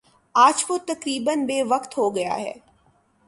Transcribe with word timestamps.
آج 0.35 0.63
وہ 0.69 0.77
تقریبا 0.87 1.33
بے 1.47 1.61
وقعت 1.63 1.97
ہو 1.97 2.09
گیا 2.15 2.35
ہے 2.37 2.53